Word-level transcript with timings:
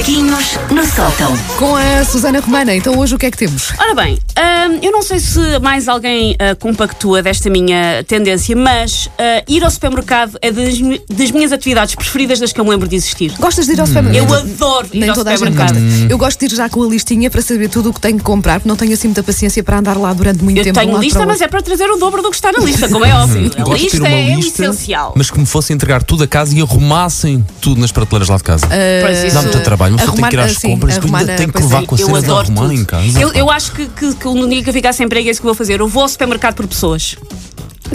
Macaquinhos 0.00 0.58
no 0.70 0.82
sótão. 0.86 1.36
Com 1.58 1.76
a 1.76 2.02
Susana 2.06 2.40
Romana, 2.40 2.74
então 2.74 2.98
hoje 2.98 3.14
o 3.14 3.18
que 3.18 3.26
é 3.26 3.30
que 3.30 3.36
temos? 3.36 3.70
Ora 3.78 3.94
bem, 3.94 4.14
hum, 4.14 4.78
eu 4.80 4.90
não 4.92 5.02
sei 5.02 5.20
se 5.20 5.58
mais 5.58 5.88
alguém 5.88 6.34
ah, 6.38 6.54
compactua 6.54 7.22
desta 7.22 7.50
minha 7.50 8.02
tendência, 8.08 8.56
mas 8.56 9.10
ah, 9.18 9.44
ir 9.46 9.62
ao 9.62 9.70
supermercado 9.70 10.38
é 10.40 10.50
das, 10.50 10.72
das 11.06 11.30
minhas 11.30 11.52
atividades 11.52 11.94
preferidas 11.94 12.40
das 12.40 12.50
que 12.50 12.58
eu 12.58 12.64
me 12.64 12.70
lembro 12.70 12.88
de 12.88 12.96
existir. 12.96 13.30
Gostas 13.38 13.66
de 13.66 13.72
ir 13.74 13.80
ao 13.80 13.86
supermercado? 13.86 14.26
Eu 14.30 14.34
adoro 14.34 14.88
ir 14.90 15.00
Nem 15.00 15.10
ao 15.10 15.14
toda 15.14 15.32
a 15.32 15.36
gente 15.36 15.48
supermercado. 15.50 15.78
gosta. 15.78 16.06
Eu 16.12 16.16
gosto 16.16 16.38
de 16.40 16.46
ir 16.46 16.56
já 16.56 16.70
com 16.70 16.82
a 16.82 16.86
listinha 16.86 17.28
para 17.30 17.42
saber 17.42 17.68
tudo 17.68 17.90
o 17.90 17.92
que 17.92 18.00
tenho 18.00 18.16
que 18.16 18.24
comprar, 18.24 18.54
porque 18.54 18.70
não 18.70 18.76
tenho 18.76 18.94
assim 18.94 19.08
muita 19.08 19.22
paciência 19.22 19.62
para 19.62 19.80
andar 19.80 19.98
lá 19.98 20.14
durante 20.14 20.42
muito 20.42 20.56
Eu 20.56 20.64
tempo. 20.64 20.80
de 20.80 20.86
um 20.86 20.88
tenho 20.92 21.02
lista, 21.02 21.26
mas 21.26 21.42
é 21.42 21.46
para 21.46 21.60
trazer 21.60 21.90
o 21.90 21.98
dobro 21.98 22.22
do 22.22 22.30
que 22.30 22.36
está 22.36 22.50
na 22.50 22.60
lista, 22.60 22.88
como 22.88 23.04
é 23.04 23.14
óbvio. 23.14 23.50
Eu 23.54 23.70
A 23.70 23.76
lista 23.76 23.98
uma 23.98 24.08
é 24.08 24.32
o 24.32 24.36
lista, 24.36 24.62
essencial. 24.64 25.12
Mas 25.14 25.30
que 25.30 25.38
me 25.38 25.44
fosse 25.44 25.74
entregar 25.74 26.02
tudo 26.02 26.24
a 26.24 26.26
casa 26.26 26.56
e 26.56 26.62
arrumassem 26.62 27.44
tudo 27.60 27.82
nas 27.82 27.92
prateleiras 27.92 28.30
lá 28.30 28.38
de 28.38 28.44
casa. 28.44 28.66
Pois 29.02 29.24
isso- 29.24 29.34
Dá 29.34 29.42
muito 29.42 29.60
trabalho, 29.60 29.89
mas 29.92 30.02
só 30.02 30.12
tem 30.12 30.28
que 30.28 30.36
ir 30.36 30.40
às 30.40 30.52
sim, 30.52 30.70
compras, 30.70 30.94
depois 30.94 30.98
arrumar 30.98 31.18
ainda 31.20 31.36
tem 31.36 31.48
que 31.48 31.58
levar 31.62 31.86
com 31.86 31.94
a 31.94 31.98
Eu 31.98 32.06
cena 32.06 32.18
de 32.20 32.24
adoro 32.26 32.46
arrumar 32.46 32.60
tudo. 32.62 32.72
em 32.74 32.84
casa. 32.84 33.20
Eu, 33.20 33.32
eu 33.32 33.50
acho 33.50 33.72
que, 33.72 33.86
que, 33.88 34.14
que 34.14 34.24
no 34.26 34.48
dia 34.48 34.62
que 34.62 34.68
eu 34.68 34.72
ficar 34.72 34.92
sem 34.92 35.06
emprego 35.06 35.28
é 35.28 35.30
isso 35.30 35.40
que 35.40 35.46
eu 35.46 35.50
vou 35.50 35.54
fazer. 35.56 35.80
Eu 35.80 35.88
vou 35.88 36.02
ao 36.02 36.08
supermercado 36.08 36.54
por 36.54 36.66
pessoas. 36.66 37.16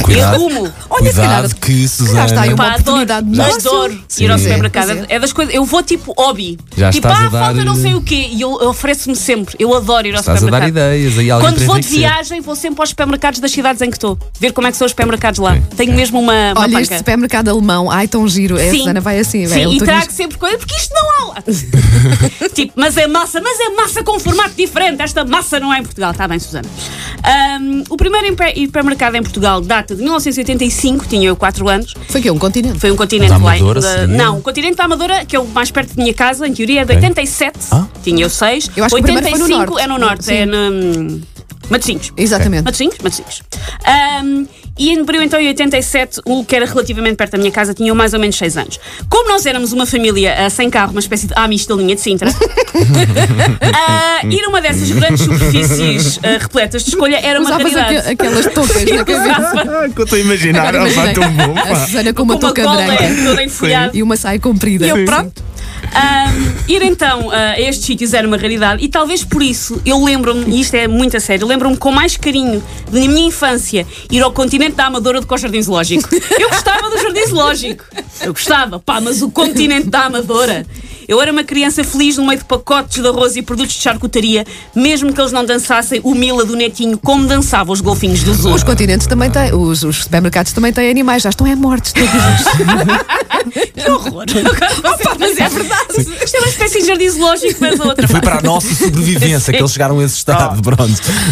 Cuidado, 0.06 0.36
Eu 0.36 0.48
arrumo. 0.48 0.74
Olha, 0.90 1.10
se 1.12 1.16
calhar- 1.18 1.42
cuidado 1.42 1.56
que 1.56 1.88
se 1.88 2.06
calhar 2.08 2.26
está 2.26 2.42
aí 2.42 2.50
uma 2.54 2.58
Pá, 2.58 2.70
oportunidade 2.72 3.30
de 3.30 3.42
adoro, 3.42 4.00
ir 4.20 4.30
ao 4.30 4.36
é, 4.36 4.40
supermercado. 4.40 5.06
É. 5.10 5.20
das 5.20 5.34
coisas. 5.34 5.54
Eu 5.54 5.66
vou 5.66 5.82
tipo 5.84 6.14
hobby. 6.18 6.58
Já 6.78 6.92
tipo, 6.92 7.08
estás 7.08 7.24
ah, 7.24 7.28
a 7.28 7.30
dar- 7.30 7.46
falta 7.46 7.66
não 7.66 7.76
sei 7.76 7.94
o 7.96 8.02
quê. 8.02 8.28
E 8.32 8.42
eu, 8.42 8.60
eu 8.62 8.70
ofereço-me 8.70 9.16
sempre. 9.16 9.56
Eu 9.60 9.74
adoro 9.76 10.08
ir 10.08 10.14
ao 10.14 10.20
Estás 10.20 10.38
a 10.44 10.46
dar 10.46 10.58
supermercado. 10.58 10.70
ideias 10.70 11.18
aí 11.18 11.28
Quando 11.42 11.66
vou 11.66 11.80
de 11.80 11.88
viagem, 11.88 12.42
vou 12.42 12.56
sempre 12.56 12.82
aos 12.82 12.90
supermercados 12.90 13.40
das 13.40 13.52
cidades 13.52 13.82
em 13.82 13.90
que 13.90 13.98
estou. 13.98 14.18
Ver 14.40 14.52
como 14.52 14.68
é 14.68 14.72
que 14.72 14.78
são 14.78 14.86
os 14.86 14.92
supermercados 14.92 15.40
lá. 15.40 15.56
Sim, 15.56 15.62
Tenho 15.76 15.92
sim. 15.92 15.98
mesmo 15.98 16.20
uma, 16.20 16.52
uma 16.54 16.62
Olha, 16.62 16.76
este 16.82 16.90
panca. 16.90 16.98
supermercado 17.00 17.50
alemão, 17.50 17.90
ai 17.90 18.08
tão 18.08 18.28
giro. 18.28 18.58
É, 18.58 18.68
a 18.68 18.72
Sim. 18.72 18.78
Susana 18.80 19.02
vai 19.02 19.20
assim, 19.20 19.48
Sim, 19.48 19.54
vai, 19.66 19.74
e 19.74 19.78
trago 19.80 20.12
sempre 20.12 20.38
coisa, 20.38 20.58
porque 20.58 20.76
isto 20.76 20.94
não 20.94 21.10
há 21.12 21.34
lá. 21.34 21.44
tipo, 22.54 22.74
mas 22.76 22.98
é 22.98 23.08
massa, 23.08 23.42
mas 23.42 23.60
é 23.60 23.70
massa 23.70 24.04
com 24.04 24.20
formato 24.20 24.52
diferente. 24.56 25.02
Esta 25.02 25.26
massa 25.26 25.60
não 25.60 25.74
é 25.74 25.80
em 25.80 25.84
Portugal. 25.84 26.12
Está 26.12 26.28
bem, 26.28 26.40
Susana. 26.40 26.68
Ahm, 27.24 27.84
o 27.90 27.98
primeiro 27.98 28.28
hiper- 28.28 28.54
hipermercado 28.58 29.18
em 29.18 29.24
Portugal 29.24 29.62
data 29.62 29.95
de 29.96 30.02
1985, 30.04 31.06
tinha 31.08 31.28
eu 31.28 31.36
4 31.36 31.68
anos. 31.70 31.94
Foi 32.10 32.22
que 32.22 32.30
um 32.30 32.38
continente. 32.38 32.80
Foi 32.80 32.92
um 32.92 32.96
continente 32.96 33.30
Da 33.32 33.38
lá. 33.38 33.56
em- 33.56 33.60
Amadora, 33.60 33.82
da- 33.82 33.92
seria? 34.00 34.08
não, 34.18 34.38
o 34.38 34.42
continente 34.42 34.76
da 34.78 34.84
Amadora, 34.86 35.26
que 35.26 35.36
é 35.36 35.40
o 35.40 35.46
mais 35.48 35.72
perto 35.72 35.96
da 35.96 36.02
minha 36.04 36.14
casa, 36.14 36.48
em 36.48 36.54
teoria 36.54 36.82
é 36.82 36.86
de 36.86 36.92
Ok. 36.94 36.98
87. 36.98 37.60
Ah. 37.72 37.86
Tinha 38.04 38.24
eu 38.24 38.30
6. 38.30 38.70
Eu 38.76 38.84
acho 38.86 38.96
que 38.96 39.02
o 39.02 39.06
no 39.08 39.14
85 39.14 39.48
norte. 39.50 39.82
é 39.84 39.88
no 39.88 39.98
norte, 39.98 40.26
Sim. 40.26 40.34
é 40.34 40.46
no. 40.46 41.22
Matosinhos. 41.70 42.14
Exatamente. 42.16 42.64
Matosinhos? 42.66 42.96
Matosinhos. 43.02 43.42
Ahm, 43.86 44.46
e 44.78 44.98
abriu 45.00 45.22
então 45.22 45.40
em 45.40 45.48
87, 45.48 46.22
o 46.26 46.44
que 46.44 46.56
era 46.56 46.66
relativamente 46.66 47.16
perto 47.16 47.32
da 47.34 47.38
minha 47.38 47.52
casa, 47.52 47.74
tinha 47.74 47.94
mais 47.96 48.14
ou 48.14 48.20
menos 48.20 48.36
6 48.38 48.58
anos. 48.58 48.80
Como 49.10 49.30
nós 49.30 49.46
éramos 49.46 49.72
uma 49.74 49.86
família 49.86 50.36
ah, 50.46 50.50
sem 50.50 50.70
carro, 50.70 50.92
uma 50.92 51.00
espécie 51.00 51.28
de 51.28 51.34
Amish 51.36 51.66
da 51.66 51.76
linha 51.76 51.96
de 51.96 52.02
Sintra, 52.02 52.30
ah, 53.74 54.20
ir 54.28 54.44
a 54.44 54.50
uma 54.50 54.62
dessas 54.62 54.90
grandes 54.92 55.22
superfícies 55.24 56.20
ah, 56.24 56.38
repletas 56.42 56.84
de 56.84 56.90
escolha 56.90 57.18
era 57.22 57.40
uma 57.40 57.50
Usavas 57.50 57.74
raridade. 57.74 57.98
aque- 57.98 58.10
aquelas 58.12 58.46
toucas 58.54 58.84
na 58.84 58.98
cabeça. 59.06 59.52
Usava 59.52 59.90
que 59.90 60.00
eu 60.00 60.04
estou 60.04 60.18
a 60.18 60.22
imaginar, 60.22 60.68
Agora 60.68 60.90
imaginei 60.92 61.14
tão 61.14 61.32
bom, 61.32 61.56
A. 61.58 61.76
Susana 61.86 62.14
com 62.14 62.24
uma 62.24 62.34
com 62.38 62.40
uma 62.46 62.54
touca 62.54 62.64
branca 62.64 63.92
e 63.94 64.04
uma 64.04 64.16
saia 64.18 64.40
comprida. 64.40 64.86
E 64.86 64.90
eu, 64.90 65.06
pronto. 65.06 65.44
Ir 66.68 66.82
então 66.82 67.30
ah, 67.32 67.52
a 67.52 67.60
estes 67.62 67.86
sítios 67.86 68.14
era 68.14 68.28
uma 68.28 68.38
raridade 68.38 68.84
e 68.84 68.90
talvez 68.90 69.24
por 69.24 69.42
isso 69.42 69.82
eu 69.86 70.04
lembro-me, 70.04 70.56
e 70.56 70.62
isto 70.62 70.74
é 70.76 70.88
muito 70.88 71.16
a 71.16 71.20
sério, 71.20 71.48
lembro-me 71.48 71.78
com 71.78 71.92
mais 71.92 72.18
carinho 72.18 72.62
da 72.92 73.00
minha 73.00 73.28
infância 73.28 73.86
ir 74.12 74.22
ao 74.22 74.32
continente 74.32 74.65
da 74.74 74.86
Amadora 74.86 75.22
do 75.22 75.28
que 75.28 75.34
ao 75.34 75.38
Jardim 75.38 75.62
Zoológico. 75.62 76.10
Eu 76.40 76.50
gostava 76.50 76.90
do 76.90 76.98
Jardim 76.98 77.26
Zoológico. 77.28 77.86
Eu 78.22 78.34
gostava, 78.34 78.80
pá, 78.80 79.00
mas 79.00 79.22
o 79.22 79.30
continente 79.30 79.88
da 79.90 80.06
Amadora. 80.06 80.66
Eu 81.08 81.22
era 81.22 81.32
uma 81.32 81.44
criança 81.44 81.84
feliz 81.84 82.18
no 82.18 82.26
meio 82.26 82.40
de 82.40 82.46
pacotes 82.46 83.02
de 83.02 83.08
arroz 83.08 83.36
e 83.36 83.42
produtos 83.42 83.76
de 83.76 83.82
charcutaria, 83.82 84.46
mesmo 84.76 85.14
que 85.14 85.22
eles 85.22 85.32
não 85.32 85.46
dançassem 85.46 86.02
o 86.04 86.16
Mila 86.16 86.44
do 86.44 86.56
Netinho 86.56 86.98
como 86.98 87.28
dançavam 87.28 87.74
os 87.74 87.82
golfinhos 87.82 88.24
do 88.24 88.34
zoo. 88.34 88.54
Os 88.54 88.64
continentes 88.64 89.06
também 89.06 89.30
têm, 89.30 89.54
os, 89.54 89.84
os 89.84 90.04
supermercados 90.04 90.52
também 90.52 90.74
têm 90.74 90.90
animais, 90.90 91.22
já 91.22 91.30
estão 91.30 91.46
é 91.46 91.56
mortos 91.56 91.94
todos. 91.94 92.10
Que 93.86 93.90
horror! 93.92 94.24
Opa, 94.80 95.16
mas 95.20 95.38
é 95.38 95.50
verdade! 95.50 96.24
Isto 96.24 96.38
é 96.38 96.40
uma 96.40 96.48
espécie 96.48 96.80
de 96.80 96.88
jardim 96.88 97.10
zoológico, 97.10 97.58
mas 97.60 97.80
a 97.80 97.84
outra 97.84 98.08
Foi 98.08 98.22
para 98.22 98.40
a 98.40 98.42
nossa 98.42 98.74
sobrevivência 98.74 99.52
que 99.54 99.60
eles 99.60 99.72
chegaram 99.72 100.00
a 100.00 100.04
esse 100.04 100.16
estado, 100.16 100.62
pronto. 100.62 100.84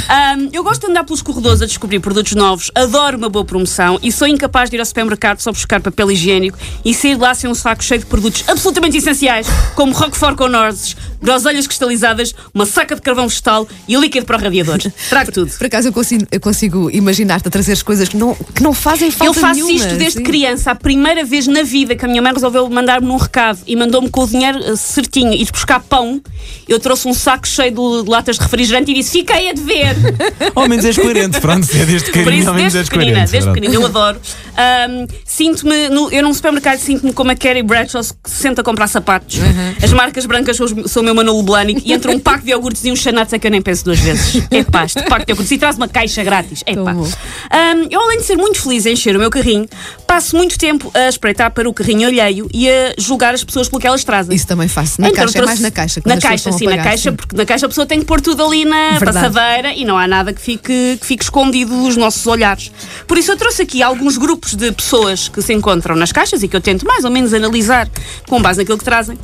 Ahm, 0.10 0.50
eu 0.52 0.64
gosto 0.64 0.82
de 0.82 0.92
andar 0.92 1.04
pelos 1.04 1.22
corredores 1.22 1.62
a 1.62 1.66
descobrir 1.66 2.00
produtos 2.00 2.34
novos, 2.34 2.70
adoro 2.76 3.18
uma 3.18 3.30
boa 3.30 3.46
promoção 3.46 3.98
e 4.04 4.12
sou 4.12 4.28
incapaz 4.28 4.70
de 4.70 4.76
ir 4.76 4.80
ao 4.80 4.86
supermercado 4.86 5.40
só 5.40 5.52
buscar 5.52 5.82
papel 5.82 6.12
higiênico 6.12 6.58
e 6.84 6.94
sair 6.94 7.16
de 7.16 7.22
lá 7.22 7.34
sem 7.34 7.50
um 7.50 7.56
saco 7.56 7.84
cheio 7.84 8.02
de 8.02 8.06
produtos 8.06 8.44
absolutamente 8.48 8.98
essenciais, 8.98 9.48
como 9.76 9.94
Roquefort 9.94 10.36
com 10.36 10.48
nozes, 10.50 10.96
groselhas 11.22 11.66
cristalizadas, 11.66 12.36
uma 12.54 12.66
saca 12.66 12.96
de 12.96 13.02
carvão 13.02 13.28
vegetal 13.28 13.68
e 13.88 13.96
líquido 13.96 14.26
para 14.26 14.38
o 14.38 14.42
radiador. 14.42 14.80
Trago 15.10 15.32
tudo. 15.32 15.52
Por 15.52 15.68
acaso 15.68 15.88
eu 15.88 15.94
consigo, 15.94 16.28
eu 16.32 16.40
consigo 16.40 16.90
imaginar-te 16.92 17.48
a 17.48 17.52
trazer 17.52 17.82
coisas 17.84 18.10
que 18.10 18.18
não, 18.18 18.36
que 18.36 18.62
não 18.62 18.74
fazem 18.74 19.08
Eu 19.08 19.14
falta 19.14 19.40
faço 19.40 19.56
nenhuma. 19.56 19.74
isto 19.74 19.96
desde 19.96 20.18
sim. 20.20 20.24
criança, 20.24 20.72
a 20.72 20.76
primeira 20.76 21.24
vez 21.24 21.48
na 21.48 21.64
vida 21.64 21.96
que 21.96 22.04
a 22.04 22.08
minha 22.08 22.22
mãe 22.22 22.33
resolveu 22.34 22.70
mandar-me 22.70 23.08
num 23.08 23.18
recado 23.18 23.60
e 23.68 23.76
mandou-me 23.76 24.10
com 24.10 24.22
o 24.24 24.28
dinheiro 24.28 24.60
eh, 24.64 24.76
certinho 24.76 25.34
ir 25.34 25.50
buscar 25.52 25.80
pão. 25.80 26.22
Eu 26.68 26.80
trouxe 26.80 27.08
um 27.08 27.14
saco 27.14 27.48
cheio 27.48 27.72
de 27.72 28.10
latas 28.10 28.38
de 28.38 28.42
refrigerante 28.44 28.92
e 28.92 28.96
disse: 28.96 29.12
Fiquei 29.12 29.50
a 29.50 29.54
dever. 29.54 29.96
Ao 30.56 30.68
menos 30.68 30.86
és 30.86 30.98
coerente, 30.98 31.40
pronto, 31.40 31.68
é 31.74 31.86
desde 31.86 32.10
isso, 32.10 32.50
ao 32.50 32.54
menos 32.56 32.76
és 32.76 32.90
pequenina, 32.90 33.12
coerente. 33.12 33.32
desde 33.32 33.50
pequenina, 33.52 33.74
eu 33.76 33.86
adoro. 33.86 34.20
Ahm, 34.56 35.08
sinto-me, 35.26 35.90
no- 35.90 36.12
eu 36.12 36.22
num 36.24 36.34
supermercado 36.34 36.78
sinto-me 36.78 37.12
como 37.14 37.32
a 37.32 37.36
Carrie 37.36 37.64
Bradshaw 37.64 38.02
que 38.24 38.30
se 38.30 38.36
senta 38.42 38.62
a 38.62 38.64
comprar 38.64 38.88
sapatos. 38.88 39.38
Uhum. 39.38 39.76
As 39.82 39.92
marcas 39.94 40.26
brancas 40.26 40.58
são, 40.58 40.68
são 40.88 41.02
o 41.02 41.06
meu 41.06 41.16
Manolo 41.16 41.42
Blahnik 41.44 41.82
e 41.86 41.92
entra 41.94 42.12
um 42.12 42.20
pack 42.20 42.44
de 42.44 42.52
iogurtes 42.52 42.84
e 42.86 42.92
um 42.92 42.96
chanates 42.96 43.34
é 43.34 43.40
que 43.40 43.48
eu 43.48 43.52
nem 43.52 43.62
penso 43.62 43.84
duas 43.86 44.00
vezes. 44.00 44.44
É 44.52 44.64
pá, 44.64 44.86
este 44.86 45.02
pack 45.04 45.26
de 45.26 45.32
iogurtes 45.32 45.52
e 45.52 45.58
traz 45.58 45.76
uma 45.78 45.88
caixa 45.88 46.24
grátis. 46.24 46.64
É 46.66 46.76
pá. 46.76 46.92
Ahm, 46.92 47.88
eu, 47.90 48.00
além 48.02 48.20
de 48.20 48.26
ser 48.26 48.36
muito 48.36 48.62
feliz 48.62 48.86
em 48.86 48.94
encher 48.94 49.16
o 49.16 49.20
meu 49.20 49.30
carrinho, 49.30 49.68
passo 50.08 50.36
muito 50.38 50.58
tempo 50.58 50.92
a 50.94 51.10
espreitar 51.10 51.50
para 51.52 51.68
o 51.68 51.74
carrinho 51.74 52.08
alheio 52.24 52.48
e 52.54 52.70
a 52.70 52.94
julgar 52.98 53.34
as 53.34 53.44
pessoas 53.44 53.68
pelo 53.70 53.80
que 53.82 53.88
elas 53.88 54.04
trazem. 54.04 54.36
Isso 54.36 54.48
também 54.48 54.68
faço. 54.68 55.00
Na 55.02 55.08
Então, 55.10 55.24
caixa, 55.26 55.32
é 55.38 55.42
trouxe- 55.42 55.48
mais 55.48 55.60
na 55.60 55.72
caixa. 55.72 56.02
Na 56.06 56.18
caixa, 56.20 56.52
sim, 56.52 56.66
na 56.66 56.78
caixa, 56.78 57.10
sim. 57.12 57.16
porque 57.16 57.36
na 57.36 57.46
caixa 57.46 57.66
a 57.66 57.70
pessoa 57.70 57.86
tem 57.86 58.00
que 58.00 58.06
pôr 58.06 58.22
tudo 58.22 58.44
ali 58.46 58.66
na 58.66 58.92
Verdade. 59.00 59.32
passadeira 59.32 59.74
e 59.74 59.86
não 59.86 59.98
há 59.98 60.08
nada 60.08 60.34
que 60.34 60.42
fique, 60.42 60.98
que 61.00 61.06
fique 61.06 61.24
escondido 61.24 61.72
dos 61.84 61.98
nossos 61.98 62.26
olhares. 62.28 62.72
Por 63.08 63.18
isso 63.18 63.32
eu 63.32 63.38
trouxe 63.38 63.62
aqui 63.64 63.82
alguns 63.84 64.18
grupos 64.18 64.56
de 64.56 64.72
pessoas 64.72 65.28
que 65.28 65.42
se 65.42 65.54
encontram 65.54 65.96
nas 65.96 66.12
caixas 66.12 66.44
e 66.44 66.48
que 66.48 66.56
eu 66.56 66.62
tento 66.62 66.86
mais 66.86 67.04
ou 67.04 67.12
menos 67.12 67.34
analisar 67.34 67.88
com 68.28 68.42
base 68.42 68.60
naquilo 68.60 68.78
que 68.78 68.86
trazem. 68.86 69.18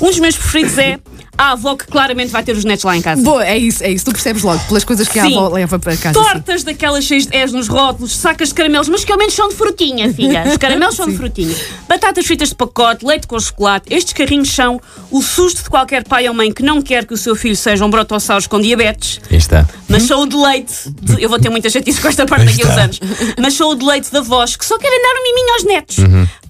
Um 0.00 0.06
dos 0.06 0.18
meus 0.18 0.36
preferidos 0.36 0.78
é 0.78 0.98
a 1.38 1.52
avó 1.52 1.76
que 1.76 1.86
claramente 1.86 2.30
vai 2.30 2.42
ter 2.42 2.52
os 2.56 2.64
netos 2.64 2.84
lá 2.84 2.96
em 2.96 3.02
casa. 3.02 3.22
Boa, 3.22 3.44
é 3.46 3.56
isso, 3.56 3.82
é 3.84 3.90
isso. 3.90 4.04
Tu 4.04 4.12
percebes 4.12 4.42
logo 4.42 4.58
pelas 4.64 4.84
coisas 4.84 5.06
que 5.08 5.18
a 5.18 5.24
Sim. 5.24 5.36
avó 5.36 5.48
leva 5.48 5.78
para 5.78 5.96
casa. 5.96 6.18
sim. 6.18 6.24
Tortas 6.24 6.64
daquelas 6.64 7.04
cheias 7.04 7.26
de 7.26 7.36
és 7.36 7.52
nos 7.52 7.68
rótulos, 7.68 8.16
sacas 8.16 8.48
de 8.48 8.54
caramelos, 8.54 8.88
mas 8.88 9.04
que 9.04 9.12
ao 9.12 9.18
menos 9.18 9.34
são 9.34 9.48
de 9.48 9.54
frutinha, 9.54 10.12
filha. 10.12 10.44
Os 10.46 10.56
caramelos 10.56 10.94
são 10.96 11.06
de 11.08 11.16
frutinha. 11.16 11.54
Batatas 11.88 12.24
fritas 12.26 12.48
de 12.50 12.54
pacote, 12.54 13.04
leite 13.04 13.26
com 13.26 13.38
chocolate. 13.38 13.92
Estes 13.92 14.12
carrinhos 14.12 14.50
são 14.50 14.80
o 15.10 15.22
susto 15.22 15.62
de 15.64 15.70
qualquer 15.70 16.04
pai 16.04 16.28
ou 16.28 16.34
mãe 16.34 16.52
que 16.52 16.62
não 16.62 16.80
quer 16.80 17.04
que 17.04 17.14
o 17.14 17.16
seu 17.16 17.34
filho 17.36 17.56
seja 17.56 17.84
um 17.84 17.90
brotossauros 17.90 18.46
com 18.46 18.60
diabetes. 18.60 19.20
Aí 19.30 19.36
está. 19.36 19.66
Mas 19.88 20.04
sou 20.04 20.22
o 20.22 20.26
deleite. 20.26 20.72
De, 21.02 21.22
eu 21.22 21.28
vou 21.28 21.38
ter 21.38 21.50
muita 21.50 21.68
chatice 21.70 22.00
com 22.00 22.08
esta 22.08 22.26
parte 22.26 22.46
daqui 22.46 22.62
a 22.62 22.66
uns 22.68 22.78
anos. 22.78 23.00
Mas 23.40 23.54
sou 23.54 23.72
o 23.72 23.74
deleite 23.74 24.10
de 24.10 24.16
avós 24.16 24.56
que 24.56 24.64
só 24.64 24.78
querem 24.78 25.00
dar 25.02 25.20
um 25.20 25.22
miminho 25.22 25.54
aos 25.54 25.64
netos. 25.64 25.96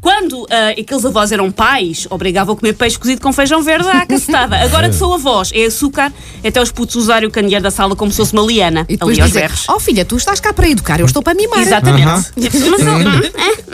Quando 0.06 0.47
ah, 0.49 0.69
aqueles 0.81 1.05
avós 1.05 1.33
eram 1.33 1.50
pais, 1.50 2.06
obrigavam 2.09 2.55
a 2.55 2.56
comer 2.56 2.75
peixe 2.75 2.97
cozido 2.97 3.21
com 3.21 3.33
feijão 3.33 3.61
verde 3.61 3.89
à 3.89 4.06
cacetada. 4.06 4.56
Agora 4.59 4.87
que 4.89 4.94
sou 4.94 5.12
avós, 5.12 5.50
é 5.53 5.65
açúcar, 5.65 6.12
até 6.47 6.62
os 6.62 6.71
putos 6.71 6.94
usarem 6.94 7.28
o 7.28 7.33
candeeiro 7.33 7.61
da 7.65 7.72
sala 7.72 7.97
como 7.97 8.12
se 8.12 8.19
fosse 8.19 8.33
uma 8.33 8.44
liana. 8.44 8.87
E 8.89 8.93
depois 8.93 9.15
ali 9.19 9.22
aos 9.22 9.31
dizer, 9.31 9.41
berros. 9.41 9.65
oh 9.69 9.81
filha, 9.81 10.05
tu 10.05 10.17
estás 10.17 10.39
cá 10.39 10.53
para 10.53 10.69
educar, 10.69 11.00
eu 11.00 11.06
estou 11.06 11.25
para 11.25 11.34
mimar. 11.34 11.59
Exatamente. 11.59 12.06
Mas 12.06 12.55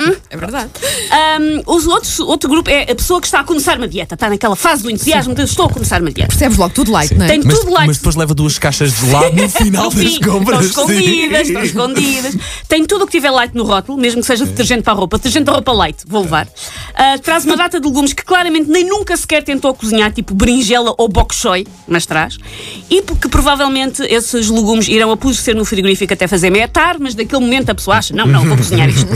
eu- 0.06 0.16
É 0.32 0.36
verdade. 0.36 0.70
Um, 1.66 1.74
os 1.74 1.86
outros, 1.86 2.18
outro 2.20 2.48
grupo 2.48 2.70
é 2.70 2.90
a 2.90 2.94
pessoa 2.94 3.20
que 3.20 3.26
está 3.26 3.40
a 3.40 3.44
começar 3.44 3.76
uma 3.76 3.86
dieta, 3.86 4.14
está 4.14 4.30
naquela 4.30 4.56
fase 4.56 4.82
do 4.82 4.90
entusiasmo 4.90 5.34
de 5.34 5.42
estou 5.42 5.66
a 5.66 5.68
começar 5.68 6.00
uma 6.00 6.10
dieta. 6.10 6.28
Percebes 6.28 6.56
logo 6.56 6.72
tudo 6.72 6.90
light, 6.90 7.14
não 7.14 7.26
é? 7.26 7.28
Tem 7.28 7.42
Mas, 7.44 7.58
tudo 7.58 7.70
lá. 7.70 7.86
mas 7.86 7.98
depois 7.98 8.16
leva 8.16 8.32
duas 8.32 8.58
caixas 8.58 8.98
de 8.98 9.10
lado 9.10 9.36
no 9.36 9.48
final 9.50 9.84
No 9.84 9.90
das 9.90 10.00
fim, 10.14 10.20
compras. 10.20 10.64
Estão 10.64 10.84
escondidas, 10.90 11.46
estão 11.48 11.62
escondidas. 11.62 12.36
Tem 12.66 12.86
tudo 12.86 13.02
o 13.04 13.06
que 13.06 13.12
tiver 13.12 13.30
light 13.30 13.54
no 13.54 13.62
rótulo, 13.64 13.98
mesmo 13.98 14.22
que 14.22 14.26
seja 14.26 14.46
detergente 14.46 14.82
para 14.84 14.94
a 14.94 14.96
roupa. 14.96 15.18
Detergente 15.18 15.44
da 15.44 15.52
roupa 15.52 15.70
light, 15.72 15.98
vou 16.06 16.22
levar. 16.22 16.48
Ah, 16.94 17.18
traz 17.22 17.44
uma 17.44 17.56
data 17.56 17.78
de 17.78 17.86
legumes 17.86 18.14
que 18.14 18.24
claramente 18.24 18.70
nem 18.70 18.84
nunca 18.88 19.14
sequer 19.18 19.42
tentou 19.42 19.74
cozinhar, 19.74 20.12
tipo 20.12 20.32
berinjela 20.34 20.94
ou 20.96 21.08
bok 21.08 21.34
choy, 21.34 21.66
mas 21.86 22.06
traz. 22.06 22.38
E 22.88 23.02
porque 23.02 23.28
provavelmente 23.28 24.02
esses 24.02 24.48
legumes 24.48 24.88
irão 24.88 25.10
apodrecer 25.10 25.54
no 25.54 25.64
frigorífico 25.66 26.14
até 26.14 26.26
fazer 26.26 26.48
meia 26.48 26.68
tarde, 26.68 27.02
mas 27.02 27.14
daquele 27.14 27.42
momento 27.42 27.68
a 27.68 27.74
pessoa 27.74 27.98
acha, 27.98 28.14
não, 28.14 28.26
não, 28.26 28.46
vou 28.46 28.56
cozinhar 28.56 28.88
isto. 28.88 29.06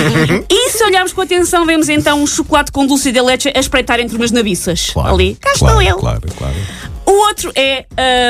e 0.50 0.65
se 0.70 0.84
olharmos 0.84 1.12
com 1.12 1.20
atenção, 1.20 1.64
vemos 1.66 1.88
então 1.88 2.22
um 2.22 2.26
chocolate 2.26 2.72
com 2.72 2.86
dulce 2.86 3.12
de 3.12 3.20
leite 3.20 3.52
a 3.54 3.60
espreitar 3.60 4.00
entre 4.00 4.16
umas 4.16 4.30
nabiças. 4.30 4.90
Claro, 4.92 5.14
Ali, 5.14 5.36
cá 5.40 5.52
claro, 5.58 5.80
estou 5.80 5.82
eu. 5.82 5.98
Claro, 5.98 6.22
claro. 6.36 6.54
O 7.16 7.28
outro 7.28 7.50
é 7.54 7.86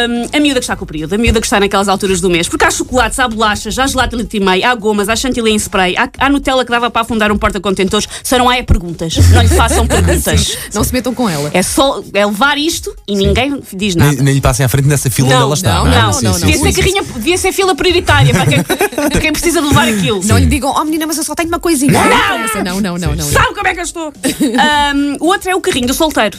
hum, 0.08 0.28
a 0.32 0.38
miúda 0.38 0.60
que 0.60 0.64
está 0.64 0.76
com 0.76 0.84
o 0.84 0.86
período, 0.86 1.12
a 1.12 1.18
miúda 1.18 1.40
que 1.40 1.46
está 1.46 1.58
naquelas 1.58 1.88
alturas 1.88 2.20
do 2.20 2.30
mês. 2.30 2.48
Porque 2.48 2.64
há 2.64 2.70
chocolates, 2.70 3.18
há 3.18 3.26
bolachas, 3.26 3.76
há 3.80 3.84
gelato 3.84 4.10
de 4.10 4.16
leite 4.22 4.36
e 4.36 4.40
meio, 4.40 4.64
há 4.64 4.72
gomas, 4.76 5.08
há 5.08 5.16
chantilly 5.16 5.50
em 5.50 5.58
spray, 5.58 5.96
há, 5.96 6.08
há 6.16 6.30
Nutella 6.30 6.64
que 6.64 6.70
dava 6.70 6.88
para 6.88 7.02
afundar 7.02 7.32
um 7.32 7.36
porta-contentores. 7.36 8.08
Só 8.22 8.38
não 8.38 8.48
há 8.48 8.58
é 8.58 8.62
perguntas. 8.62 9.16
Não 9.16 9.42
lhe 9.42 9.48
façam 9.48 9.84
perguntas. 9.88 10.56
Não 10.72 10.84
se 10.84 10.92
metam 10.92 11.12
com 11.12 11.28
ela. 11.28 11.50
É 11.52 11.64
só 11.64 12.00
é 12.14 12.24
levar 12.24 12.58
isto 12.58 12.94
e 13.08 13.16
ninguém 13.16 13.60
diz 13.72 13.96
nada. 13.96 14.12
Nem, 14.12 14.22
nem 14.22 14.34
lhe 14.34 14.40
passem 14.40 14.64
à 14.64 14.68
frente 14.68 14.86
nessa 14.86 15.10
fila 15.10 15.30
onde 15.30 15.36
ela 15.36 15.54
está. 15.54 15.74
não, 15.74 15.86
é? 15.88 15.90
Não, 15.90 16.12
não, 16.12 16.12
não, 16.12 16.22
não, 16.22 16.38
devia 16.38 16.56
não. 16.56 16.64
ser 16.64 16.72
carrinha, 16.80 17.02
devia 17.02 17.38
ser 17.38 17.52
fila 17.52 17.74
prioritária 17.74 18.32
para 18.32 18.46
quem, 18.46 18.62
para 18.62 19.20
quem 19.20 19.32
precisa 19.32 19.60
de 19.60 19.66
levar 19.66 19.88
aquilo. 19.88 20.22
Não 20.26 20.38
lhe 20.38 20.46
digam, 20.46 20.72
oh 20.72 20.84
menina, 20.84 21.08
mas 21.08 21.16
eu 21.16 21.24
só 21.24 21.34
tenho 21.34 21.48
uma 21.48 21.58
coisinha. 21.58 21.92
Não, 21.92 22.62
não, 22.62 22.80
não, 22.80 22.98
não. 22.98 23.16
não. 23.16 23.24
Sabe 23.24 23.52
como 23.52 23.66
é 23.66 23.74
que 23.74 23.80
eu 23.80 23.84
estou? 23.84 24.12
Ahm, 24.12 25.16
o 25.18 25.26
outro 25.26 25.50
é 25.50 25.56
o 25.56 25.60
carrinho 25.60 25.88
do 25.88 25.94
solteiro. 25.94 26.38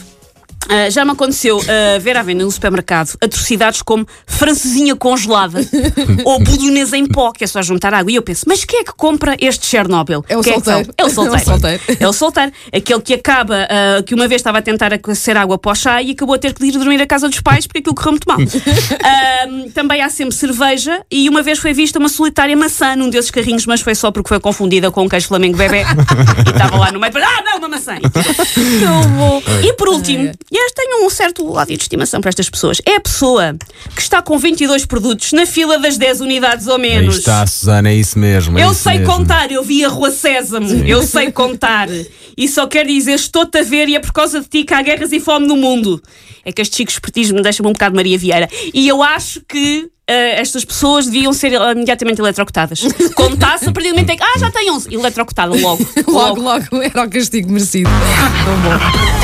Ah, 0.68 0.90
já 0.90 1.04
me 1.04 1.12
aconteceu 1.12 1.60
ah, 1.60 1.98
ver 1.98 2.16
à 2.16 2.22
venda 2.22 2.44
no 2.44 2.50
supermercado 2.50 3.16
atrocidades 3.20 3.82
como 3.82 4.06
francesinha 4.26 4.94
congelada 4.94 5.60
ou 6.24 6.38
bolonesa 6.40 6.96
em 6.96 7.06
pó, 7.06 7.32
que 7.32 7.44
é 7.44 7.46
só 7.46 7.62
juntar 7.62 7.94
água. 7.94 8.10
E 8.12 8.16
eu 8.16 8.22
penso, 8.22 8.44
mas 8.46 8.64
quem 8.64 8.80
é 8.80 8.84
que 8.84 8.92
compra 8.94 9.36
este 9.40 9.66
Chernobyl? 9.66 10.24
É 10.28 10.36
o 10.36 10.42
Quem 10.42 10.54
que 10.54 10.64
solteiro. 10.64 10.84
são? 10.84 10.94
É 10.98 11.04
o 11.04 11.10
solteiro. 11.10 11.38
É 11.38 11.42
o 11.42 11.44
solteiro. 11.44 11.82
É 12.00 12.08
o 12.08 12.12
solteiro. 12.12 12.52
Aquele 12.72 13.00
que 13.00 13.14
acaba, 13.14 13.66
ah, 13.70 14.02
que 14.02 14.14
uma 14.14 14.28
vez 14.28 14.40
estava 14.40 14.58
a 14.58 14.62
tentar 14.62 14.92
aquecer 14.92 15.36
água 15.36 15.58
para 15.58 15.72
o 15.72 15.74
chá 15.74 16.02
e 16.02 16.10
acabou 16.12 16.34
a 16.34 16.38
ter 16.38 16.52
que 16.52 16.64
ir 16.66 16.72
dormir 16.72 17.00
à 17.00 17.06
casa 17.06 17.28
dos 17.28 17.40
pais 17.40 17.66
porque 17.66 17.78
aquilo 17.78 17.94
correu 17.94 18.12
muito 18.12 18.26
mal. 18.28 18.38
Também 19.74 20.02
há 20.02 20.08
sempre 20.08 20.34
cerveja 20.34 21.02
e 21.10 21.28
uma 21.28 21.42
vez 21.42 21.58
foi 21.58 21.72
vista 21.72 21.98
uma 21.98 22.08
solitária 22.08 22.56
maçã 22.56 22.94
num 22.96 23.08
desses 23.10 23.30
carrinhos, 23.30 23.66
mas 23.66 23.80
foi 23.80 23.94
só 23.94 24.10
porque 24.10 24.28
foi 24.28 24.40
confundida 24.40 24.90
com 24.90 25.02
um 25.04 25.08
queijo 25.08 25.28
flamengo 25.28 25.56
bebê 25.56 25.82
e 26.46 26.50
estava 26.50 26.76
lá 26.76 26.92
no 26.92 27.00
meio. 27.00 27.12
Ah, 27.16 27.42
não, 27.42 27.58
uma 27.58 27.68
maçã! 27.68 27.96
E 29.62 29.72
por 29.74 29.88
último, 29.88 30.32
e 30.58 30.66
este 30.66 30.74
tenho 30.74 31.06
um 31.06 31.10
certo 31.10 31.48
ódio 31.52 31.76
de 31.76 31.82
estimação 31.84 32.20
para 32.20 32.30
estas 32.30 32.50
pessoas, 32.50 32.80
é 32.84 32.96
a 32.96 33.00
pessoa 33.00 33.54
que 33.94 34.00
está 34.02 34.20
com 34.20 34.36
22 34.38 34.86
produtos 34.86 35.32
na 35.32 35.46
fila 35.46 35.78
das 35.78 35.96
10 35.96 36.20
unidades 36.20 36.66
ou 36.66 36.74
Aí 36.76 36.80
menos. 36.80 37.18
está, 37.18 37.46
Susana, 37.46 37.90
é 37.90 37.94
isso 37.94 38.18
mesmo. 38.18 38.58
é 38.58 38.64
Eu 38.64 38.72
isso 38.72 38.82
sei 38.82 38.98
mesmo. 38.98 39.14
contar, 39.14 39.52
eu 39.52 39.62
vi 39.62 39.84
a 39.84 39.88
Rua 39.88 40.10
Sésamo, 40.10 40.68
eu 40.84 41.02
sei 41.04 41.30
contar. 41.30 41.88
E 42.36 42.48
só 42.48 42.66
quero 42.66 42.88
dizer, 42.88 43.12
estou-te 43.14 43.58
a 43.58 43.62
ver 43.62 43.88
e 43.88 43.94
é 43.96 44.00
por 44.00 44.12
causa 44.12 44.40
de 44.40 44.48
ti 44.48 44.64
que 44.64 44.74
há 44.74 44.82
guerras 44.82 45.12
e 45.12 45.20
fome 45.20 45.46
no 45.46 45.56
mundo. 45.56 46.02
É 46.44 46.50
que 46.52 46.60
este 46.62 46.76
chico 46.78 46.90
espertismo 46.90 47.36
me 47.36 47.42
deixa-me 47.42 47.68
um 47.68 47.72
bocado 47.72 47.94
Maria 47.94 48.16
Vieira. 48.18 48.48
E 48.72 48.88
eu 48.88 49.02
acho 49.02 49.42
que 49.48 49.88
eh, 50.06 50.40
estas 50.40 50.64
pessoas 50.64 51.04
deviam 51.06 51.32
ser 51.32 51.52
eh, 51.52 51.72
imediatamente 51.72 52.20
eletrocutadas. 52.20 52.80
Contasse 53.14 53.68
a 53.68 53.72
partir 53.72 53.90
do 53.90 53.94
momento 53.94 54.10
em 54.10 54.16
que, 54.16 54.22
ah, 54.24 54.38
já 54.38 54.50
tem 54.50 54.70
11, 54.70 54.94
eletrocutada 54.94 55.54
logo. 55.60 55.86
Logo, 56.06 56.40
logo, 56.40 56.82
era 56.82 57.04
o 57.04 57.10
castigo 57.10 57.50
merecido. 57.52 57.90
Tão 58.44 58.60
bom. 58.62 59.17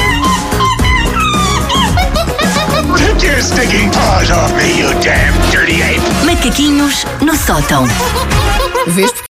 Take 3.15 3.31
your 3.31 3.41
stinking 3.41 3.91
paws 3.91 4.31
off 4.31 4.53
me, 4.57 4.79
you 4.79 4.91
damn 5.01 5.35
dirty 5.53 5.83
ape! 5.83 6.03
Macaquinhos 6.25 7.05
no 7.21 7.37
sótão. 7.37 7.87
Vês 8.89 9.13